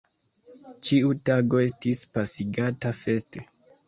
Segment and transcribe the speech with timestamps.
[0.87, 3.45] Ĉiu tago estis pasigata feste.